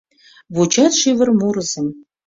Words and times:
Вучат 0.53 0.91
шӱвыр 0.99 1.29
мурызым... 1.39 1.87